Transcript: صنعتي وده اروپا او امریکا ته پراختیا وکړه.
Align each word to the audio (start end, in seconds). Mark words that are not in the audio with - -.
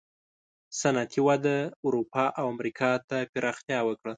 صنعتي 0.81 1.19
وده 1.27 1.55
اروپا 1.87 2.25
او 2.39 2.45
امریکا 2.53 2.91
ته 3.09 3.17
پراختیا 3.33 3.79
وکړه. 3.83 4.09